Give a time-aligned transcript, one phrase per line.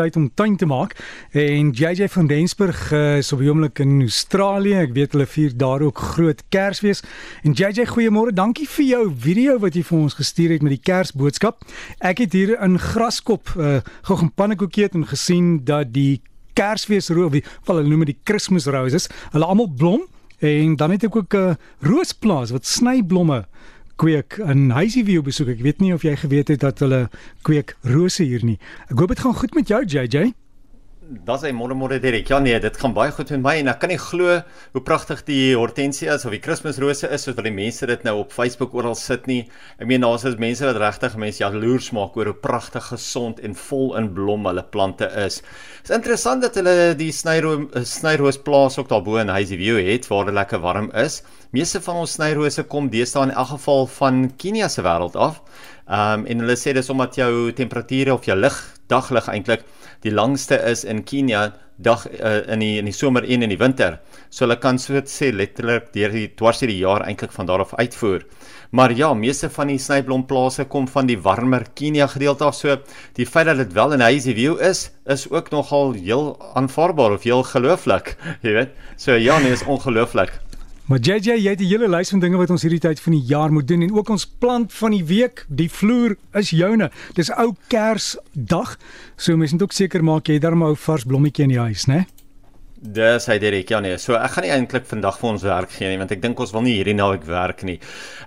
[0.00, 0.94] tyd om tuin te maak.
[1.36, 4.78] En JJ van Densburg uh, is op die oomblik in Australië.
[4.86, 7.02] Ek weet hulle vier daar ook groot Kersfees.
[7.44, 8.34] En JJ, goeiemôre.
[8.36, 11.66] Dankie vir jou video wat jy vir ons gestuur het met die Kersboodskap.
[12.00, 16.22] Ek het hier in Graskop uh, gou 'n pannekoekie en gesien dat die
[16.54, 17.30] Kersfeesroos,
[17.66, 20.06] wel hulle noem die Christmas roses, hulle almal blom.
[20.40, 23.44] En dan het ek ook 'n roosplaas wat snyblomme
[24.00, 25.50] kweek in Huisieview besoek.
[25.52, 27.02] Ek weet nie of jy geweet het dat hulle
[27.44, 28.56] kweek rose hier nie.
[28.88, 30.30] Ek hoop dit gaan goed met jou JJ.
[31.10, 32.28] Das hy môre môre Derek.
[32.30, 34.36] Ja nee, dit gaan baie goed met my en ek kan nie glo
[34.76, 38.76] hoe pragtig die hortensias of die kerstmisrose is wat die mense dit nou op Facebook
[38.78, 39.40] oral sit nie.
[39.82, 43.58] Ek meen daar's is mense wat regtig mense jaloers maak oor hoe pragtig gesond en
[43.58, 45.42] vol in blom hulle plante is.
[45.82, 50.30] Dit is interessant dat hulle die snyroos snyroos plaas ook daarbo in Huisieview het waar
[50.30, 51.24] dit lekker warm is.
[51.50, 55.42] Meeste van ons snyrose kom deesdae in elk geval van Kenia se wêreld af.
[55.90, 59.64] Ehm um, en hulle sê dis omdat jou temperature of jou lig, daglig eintlik
[60.04, 63.58] die langste is in Kenia dag uh, in die in die somer en in die
[63.60, 63.98] winter.
[64.28, 67.64] So hulle kan so sê letterlik deur die dwars deur die jaar eintlik van daar
[67.64, 68.26] af uitvoer.
[68.76, 72.58] Maar ja, meeste van die snyblomplase kom van die warmer Kenia gedeelte af.
[72.58, 72.76] So
[73.16, 77.26] die feit dat dit wel in Hazy View is, is ook nogal heel aanvaarbaar of
[77.26, 78.78] heel gelooflik, jy weet.
[78.96, 80.36] So ja, nee, is ongelooflik.
[80.90, 83.22] Maar JJ, jy het 'n hele lys van dinge wat ons hierdie tyd van die
[83.22, 86.90] jaar moet doen en ook ons plant van die week, die vloer is joune.
[87.14, 88.78] Dis ou Kersdag.
[89.16, 91.58] So mense moet ook seker maak jy het daar 'n ou vars blommetjie in die
[91.58, 92.06] huis, né?
[92.82, 93.98] Dis hy Derek, ja nee.
[93.98, 96.52] So ek gaan nie eintlik vandag vir ons werk gee nie want ek dink ons
[96.52, 97.78] wil nie hierdie naweek werk nie.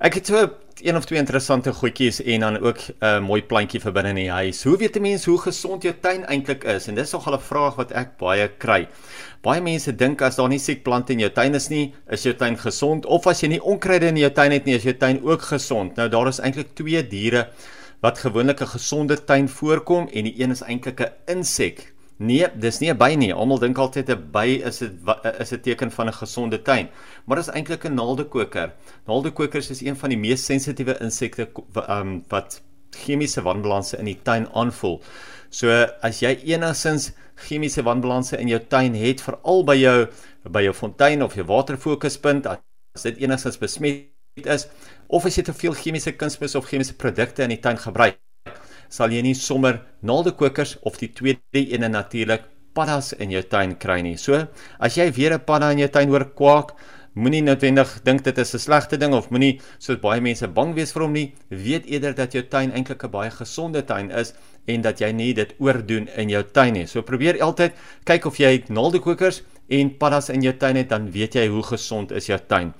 [0.00, 3.80] Ek het so een of twee interessante goedjies en dan ook 'n uh, mooi plantjie
[3.80, 4.62] vir binne in die huis.
[4.64, 6.86] Hoe weet 'n mens hoe gesond jou tuin eintlik is?
[6.86, 8.88] En dis nogal 'n vraag wat ek baie kry.
[9.42, 12.34] Baie mense dink as daar nie siek plante in jou tuin is nie, is jou
[12.34, 15.22] tuin gesond of as jy nie onkruide in jou tuin het nie, is jou tuin
[15.24, 15.96] ook gesond.
[15.96, 17.48] Nou daar is eintlik twee diere
[18.00, 22.78] wat gewoonlik 'n gesonde tuin voorkom en die een is eintlik 'n insek Nee, dis
[22.80, 23.32] nie 'n by nie.
[23.32, 24.92] Almal dink altyd 'n by is dit
[25.38, 26.88] is 'n teken van 'n gesonde tuin.
[27.24, 28.72] Maar dit is eintlik 'n naaldekoker.
[29.06, 31.48] Naaldekokers is een van die mees sensitiewe insekte
[31.88, 35.02] um, wat chemiese wanbalanse in die tuin aanvoel.
[35.50, 35.68] So
[36.02, 40.08] as jy enigins chemiese wanbalanse in jou tuin het, veral by jou
[40.50, 44.66] by jou fontein of jou waterfokuspunt, as dit enigins besmet is
[45.08, 48.18] of as jy te veel chemiese kunsmis of chemiese produkte in die tuin gebruik,
[48.92, 52.44] sal jy nie sommer naaldekokers of die tweede ene natuurlik
[52.76, 54.16] paddas in jou tuin kry nie.
[54.20, 54.46] So,
[54.78, 56.76] as jy weer 'n padda in jou tuin hoor kwak,
[57.14, 60.92] moenie noodwendig dink dit is 'n slegte ding of moenie soos baie mense bang wees
[60.92, 61.34] vir hom nie.
[61.50, 64.34] Weet eerder dat jou tuin eintlik 'n baie gesonde tuin is
[64.66, 66.86] en dat jy nie dit oordoen in jou tuin nie.
[66.86, 67.72] So probeer altyd
[68.04, 72.12] kyk of jy naaldekokers en paddas in jou tuin het, dan weet jy hoe gesond
[72.12, 72.74] is jou tuin.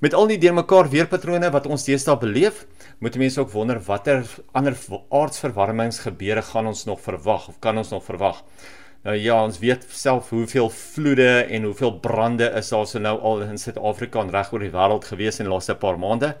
[0.00, 2.62] Met al die deurmekaar weerpatrone wat ons deesdae beleef,
[3.04, 4.22] moet mense ook wonder watter
[4.56, 4.72] ander
[5.12, 8.38] aardsverwarmingsgebeure gaan ons nog verwag of kan ons nog verwag.
[9.04, 13.44] Nou ja, ons weet self hoeveel vloede en hoeveel brande is daar so nou al
[13.44, 16.32] in Suid-Afrika en reg oor die wêreld gewees in die laaste paar maande.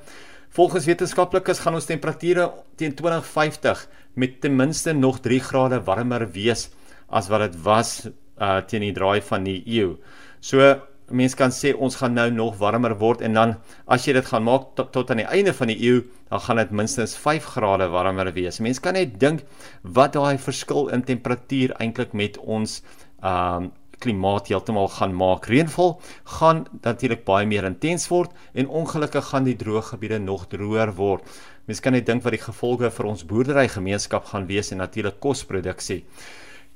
[0.56, 2.48] Volgens wetenskaplikes gaan ons temperature
[2.80, 3.84] teen 2050
[4.16, 6.70] met ten minste nog 3 grade warmer wees
[7.12, 7.98] as wat dit was
[8.40, 9.98] uh teen die draai van die eeu.
[10.40, 10.64] So
[11.10, 13.54] mense kan sê ons gaan nou nog warmer word en dan
[13.86, 16.60] as jy dit gaan maak tot, tot aan die einde van die eeu, dan gaan
[16.62, 18.60] dit minstens 5 grade warmer wees.
[18.60, 19.44] Mense kan net dink
[19.82, 22.80] wat daai verskil in temperatuur eintlik met ons
[23.20, 25.44] ehm um, klimaat heeltemal gaan maak.
[25.52, 25.90] Reënval
[26.38, 31.26] gaan natuurlik baie meer intens word en ongelukkig gaan die droë gebiede nog droër word.
[31.68, 36.00] Mense kan net dink wat die gevolge vir ons boerderygemeenskap gaan wees en natuurlik kosproduksie.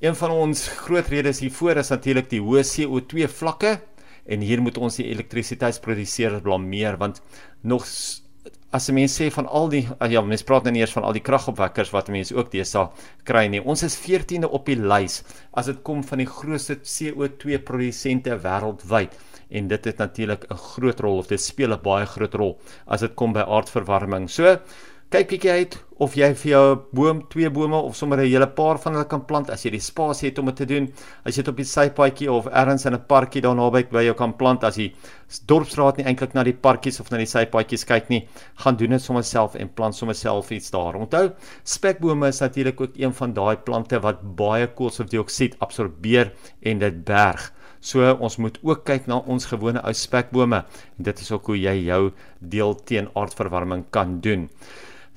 [0.04, 3.78] Een van ons groot redes hiervoor is natuurlik die hoë CO2 vlakke
[4.26, 7.20] en hier moet ons die elektrisiteitsproduseerders blameer want
[7.62, 7.86] nog
[8.74, 11.14] as mense sê van al die ah ja mense praat nou nie eers van al
[11.14, 12.88] die kragopwekkers wat mense ook deesdae
[13.28, 13.60] kry nie.
[13.62, 15.20] Ons is 14de op die lys
[15.54, 19.14] as dit kom van die grootste CO2 produsente wêreldwyd.
[19.54, 23.00] En dit het natuurlik 'n groot rol of dit speel 'n baie groot rol as
[23.00, 24.28] dit kom by aardverwarming.
[24.28, 24.58] So
[25.14, 26.62] kyk bietjie uit of jy vir jou
[26.98, 29.80] boom, twee bome of sommer 'n hele paar van hulle kan plant as jy die
[29.80, 30.88] spasie het om dit te doen.
[31.24, 34.14] As jy dit op die sypaadjie of ergens in 'n parkie daar naby by jou
[34.14, 34.92] kan plant as jy
[35.46, 38.26] dorpsraad nie eintlik na die parkies of na die sypaadjies kyk nie,
[38.56, 40.96] gaan doen dit sommer self en plant sommer self iets daar.
[40.96, 41.30] Onthou,
[41.64, 46.32] spekbome is natuurlik ook een van daai plante wat baie koolstofdioksied absorbeer
[46.62, 47.52] en dit berg.
[47.80, 50.64] So ons moet ook kyk na ons gewone ou spekbome.
[50.98, 54.50] Dit is ook hoe jy jou deel teen aardverwarming kan doen.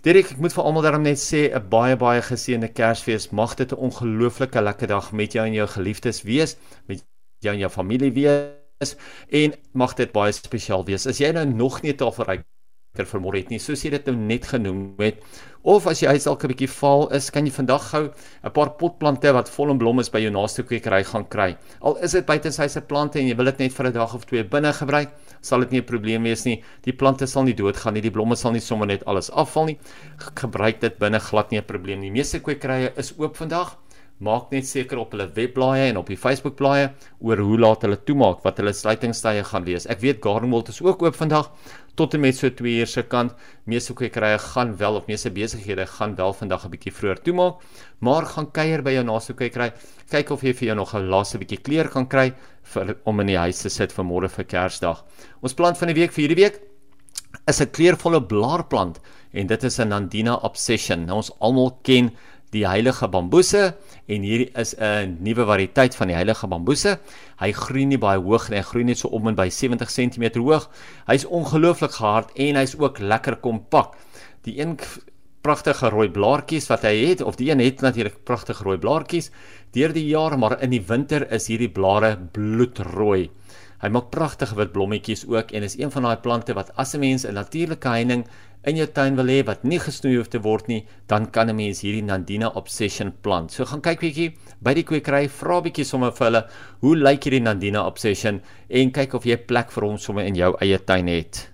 [0.06, 3.32] Dirk, ek moet vir almal daarom net sê 'n baie baie geseënde Kersfees.
[3.32, 6.56] Mag dit 'n ongelooflike lekker dag met jou en jou geliefdes wees,
[6.88, 7.04] met
[7.42, 8.96] jou en jou familie wees
[9.32, 11.08] en mag dit baie spesiaal wees.
[11.08, 12.38] As jy nou nog nie tafel ry
[13.06, 15.22] vir môre het nie soos jy dit nou net genoem het
[15.68, 18.10] of as jy huis dalk 'n bietjie vaal is kan jy vandag gou
[18.44, 21.98] 'n paar potplante wat vol en blom is by jou naaste kwekery gaan kry al
[21.98, 24.74] is dit buitenshuise plante en jy wil dit net vir 'n dag of twee binne
[24.74, 25.10] gebruik
[25.42, 26.64] sal dit nie 'n probleem wees nie.
[26.84, 29.78] Die plante sal nie doodgaan nie die blomme sal nie sommer net alles afval nie.
[30.36, 32.12] Gebruik dit binne glad nie 'n probleem nie.
[32.12, 33.78] Meeste kwekerye is oop vandag.
[34.20, 36.90] Maak net seker op hulle webblaaie en op die Facebook blaaie
[37.22, 39.86] oor hoe laat hulle toemaak wat hulle sluitingstye gaan wees.
[39.86, 41.52] Ek weet Garden World is ook oop vandag
[41.98, 43.34] tot en met so 2 uur se kant.
[43.66, 47.56] Meeste kwekerye gaan wel of meeste besighede gaan wel vandag 'n bietjie vroeër toemaak,
[48.00, 49.72] maar gaan kuier by jou naaste kwekery.
[50.10, 52.34] Kyk of jy vir jou nog 'n laaste bietjie kleur kan kry
[52.64, 55.04] vir om in die huis te sit vir môre vir Kersdag.
[55.42, 56.62] Ons plant van die week vir hierdie week
[57.48, 59.00] is 'n kleurvolle blaarplant
[59.34, 61.06] en dit is 'n Nandina obsession.
[61.06, 62.12] Nou ons almal ken
[62.56, 63.76] die heilige bamboese
[64.08, 67.00] en hier is 'n nuwe variëteit van die heilige bamboese.
[67.40, 70.40] Hy groei nie baie hoog nie, hy groei net so om en by 70 cm
[70.40, 70.70] hoog.
[71.08, 73.96] Hy's ongelooflik gehard en hy's ook lekker kompak.
[74.44, 74.78] Die een
[75.42, 79.32] pragtige rooi blaartjies wat hy het of die een het natuurlik pragtige rooi blaartjies
[79.72, 83.30] deur die jaar, maar in die winter is hierdie blare bloedrooi.
[83.78, 87.00] Hy maak pragtige wit blommetjies ook en is een van daai plante wat as 'n
[87.00, 88.26] mens 'n natuurlike heining
[88.64, 91.56] in jou tuin wil hê wat nie gesnoei hoef te word nie, dan kan 'n
[91.56, 93.52] mens hierdie Nandina Obsession plant.
[93.52, 96.44] So gaan kyk bietjie by die kwekery, vra bietjie sommer vir hulle,
[96.82, 100.56] hoe lyk hierdie Nandina Obsession en kyk of jy plek vir hom sommer in jou
[100.62, 101.50] eie tuin het.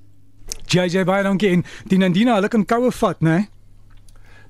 [0.68, 3.38] JJ baie dankie en die Nandina, hulle kan koue vat, né?
[3.38, 3.48] Nee?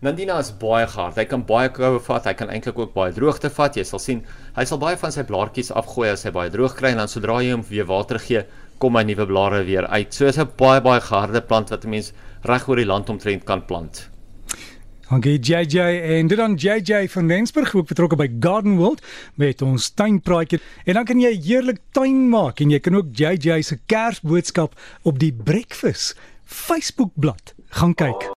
[0.04, 1.16] Nandina is baie hard.
[1.16, 2.26] Hy kan baie koue vat.
[2.28, 3.78] Hy kan eintlik ook baie droogte vat.
[3.80, 4.20] Jy sal sien,
[4.58, 7.38] hy sal baie van sy blaartjies afgooi as hy baie droog kry en dan sodra
[7.40, 8.42] jy hom weer water gee,
[8.84, 10.12] kom hy nuwe blare weer uit.
[10.12, 12.12] So is 'n baie baie geharde plant wat 'n mens
[12.44, 14.10] reg oor die land omtrent kan plant.
[15.10, 15.80] Dankie JJ
[16.18, 19.04] en dit dan JJ van Rensburg ook betrokke by Garden World
[19.36, 20.62] met ons tuinpraatjie.
[20.86, 25.19] En dan kan jy heerlik tuin maak en jy kan ook JJ se Kersboodskap op
[25.22, 28.30] die Breakfast Facebook bladsy gaan kyk.